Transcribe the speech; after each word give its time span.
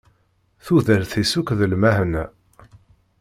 Tudert-is 0.65 1.31
akk 1.39 1.49
d 1.59 1.61
lmeḥna. 1.71 2.23